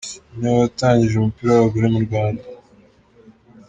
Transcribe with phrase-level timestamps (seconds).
[0.37, 2.43] Niwe watangije umupira w’abagore mu Rwanda.